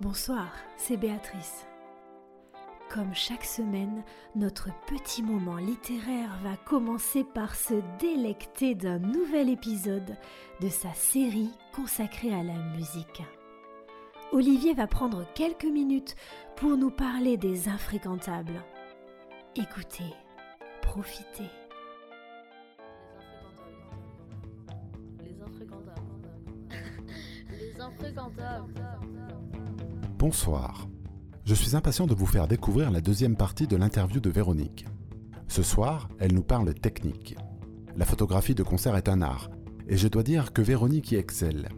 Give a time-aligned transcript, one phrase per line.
[0.00, 1.66] Bonsoir, c'est Béatrice.
[2.88, 4.02] Comme chaque semaine,
[4.34, 10.16] notre petit moment littéraire va commencer par se délecter d'un nouvel épisode
[10.62, 13.22] de sa série consacrée à la musique.
[14.32, 16.16] Olivier va prendre quelques minutes
[16.56, 18.64] pour nous parler des infréquentables.
[19.54, 20.14] Écoutez,
[20.80, 21.50] profitez.
[30.20, 30.86] Bonsoir.
[31.46, 34.84] Je suis impatient de vous faire découvrir la deuxième partie de l'interview de Véronique.
[35.48, 37.36] Ce soir, elle nous parle technique.
[37.96, 39.48] La photographie de concert est un art,
[39.88, 41.70] et je dois dire que Véronique y excelle.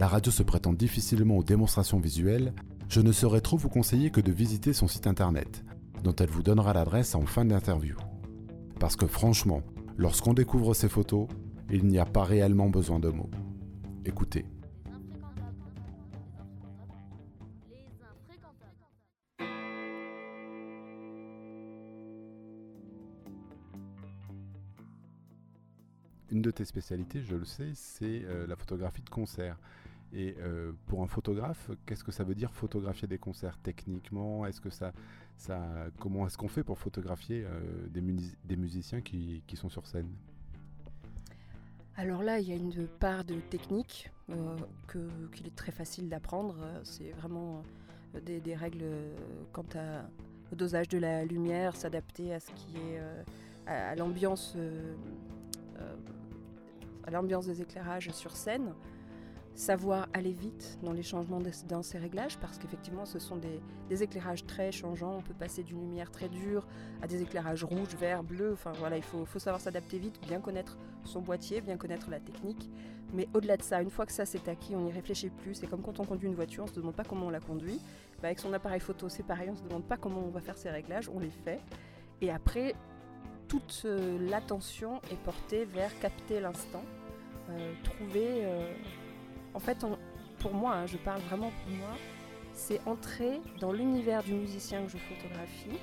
[0.00, 2.54] La radio se prétend difficilement aux démonstrations visuelles,
[2.88, 5.64] je ne saurais trop vous conseiller que de visiter son site internet,
[6.02, 7.94] dont elle vous donnera l'adresse en fin d'interview.
[8.80, 9.62] Parce que franchement,
[9.96, 11.28] lorsqu'on découvre ces photos,
[11.70, 13.30] il n'y a pas réellement besoin de mots.
[14.04, 14.44] Écoutez.
[26.30, 29.56] Une de tes spécialités, je le sais, c'est euh, la photographie de concert.
[30.12, 33.58] Et euh, pour un photographe, qu'est-ce que ça veut dire photographier des concerts?
[33.62, 34.92] Techniquement Est-ce que ça,
[35.36, 39.68] ça, comment est-ce qu'on fait pour photographier euh, des, musi- des musiciens qui, qui sont
[39.68, 40.08] sur scène?
[41.96, 44.10] Alors là, il y a une part de technique
[44.88, 46.56] que- qu'il est très facile d'apprendre.
[46.84, 47.62] C'est vraiment
[48.24, 48.84] des, règles
[49.52, 50.04] quant à-
[50.52, 53.00] au dosage de la lumière, s'adapter à ce qui est
[53.66, 54.56] à, l'ambiance,
[57.06, 58.74] à l'ambiance des éclairages sur scène.
[59.54, 64.02] Savoir aller vite dans les changements dans ces réglages parce qu'effectivement ce sont des, des
[64.02, 65.16] éclairages très changeants.
[65.16, 66.66] On peut passer d'une lumière très dure
[67.00, 68.52] à des éclairages rouges, verts, bleus.
[68.52, 72.68] Enfin voilà, il faut, savoir s'adapter vite, bien connaître son boîtier, bien connaître la technique.
[73.14, 75.54] Mais au-delà de ça, une fois que ça c'est acquis, on n'y réfléchit plus.
[75.54, 77.80] C'est comme quand on conduit une voiture, on se demande pas comment on la conduit.
[78.20, 80.58] Bah, avec son appareil photo, c'est pareil, on se demande pas comment on va faire
[80.58, 81.60] ses réglages, on les fait.
[82.20, 82.74] Et après,
[83.48, 86.84] toute euh, l'attention est portée vers capter l'instant,
[87.50, 88.44] euh, trouver.
[88.44, 88.72] euh,
[89.54, 89.84] En fait,
[90.38, 91.96] pour moi, hein, je parle vraiment pour moi,
[92.52, 95.78] c'est entrer dans l'univers du musicien que je photographie,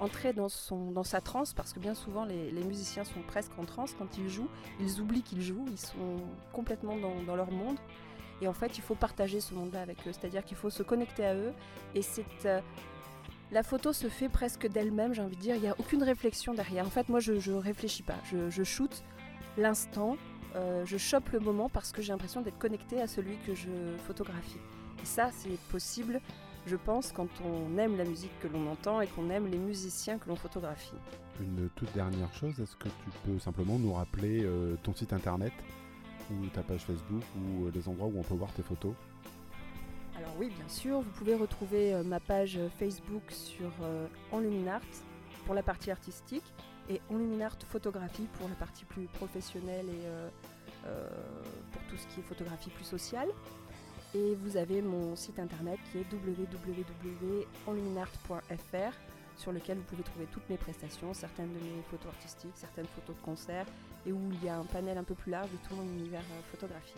[0.00, 3.64] entrer dans, son, dans sa transe, parce que bien souvent les, musiciens sont presque en
[3.64, 4.48] transe quand ils jouent,
[4.80, 6.16] ils oublient qu'ils jouent, ils sont
[6.52, 7.78] complètement dans, leur monde.
[8.42, 11.24] Et en fait, il faut partager ce monde-là avec eux, c'est-à-dire qu'il faut se connecter
[11.24, 11.54] à eux.
[11.94, 12.60] Et c'est euh,
[13.52, 15.54] la photo se fait presque d'elle-même, j'ai envie de dire.
[15.54, 16.86] Il n'y a aucune réflexion derrière.
[16.86, 18.16] En fait, moi, je ne réfléchis pas.
[18.30, 19.04] Je, je shoot
[19.56, 20.16] l'instant,
[20.56, 23.68] euh, je chope le moment parce que j'ai l'impression d'être connecté à celui que je
[24.06, 24.58] photographie.
[25.02, 26.20] Et ça, c'est possible,
[26.66, 30.18] je pense, quand on aime la musique que l'on entend et qu'on aime les musiciens
[30.18, 30.96] que l'on photographie.
[31.40, 35.52] Une toute dernière chose, est-ce que tu peux simplement nous rappeler euh, ton site internet
[36.30, 38.94] ou ta page Facebook ou euh, les endroits où on peut voir tes photos?
[40.16, 44.80] Alors oui, bien sûr, vous pouvez retrouver euh, ma page Facebook sur euh, Enluminart
[45.44, 46.54] pour la partie artistique
[46.88, 50.28] et Enluminart Photographie pour la partie plus professionnelle et euh,
[50.86, 51.08] euh,
[51.72, 53.28] pour tout ce qui est photographie plus sociale.
[54.14, 58.92] Et vous avez mon site internet qui est www.enluminart.fr
[59.36, 63.14] sur lequel vous pouvez trouver toutes mes prestations, certaines de mes photos artistiques, certaines photos
[63.16, 63.66] de concert
[64.06, 66.20] et où il y a un panel un peu plus large de tout mon univers
[66.20, 66.96] euh, photographique.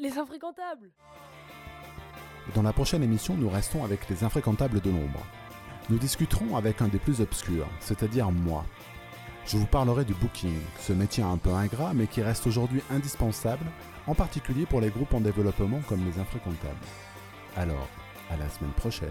[0.00, 0.90] Les infréquentables.
[2.54, 5.26] Dans la prochaine émission, nous restons avec les infréquentables de l'ombre.
[5.90, 8.64] Nous discuterons avec un des plus obscurs, c'est-à-dire moi.
[9.44, 13.66] Je vous parlerai du booking, ce métier un peu ingrat mais qui reste aujourd'hui indispensable,
[14.06, 16.86] en particulier pour les groupes en développement comme les infréquentables.
[17.56, 17.88] Alors,
[18.30, 19.08] à la semaine prochaine.